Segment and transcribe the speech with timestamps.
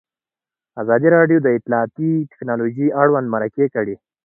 [0.81, 3.95] ازادي راډیو د اطلاعاتی تکنالوژي اړوند مرکې کړي.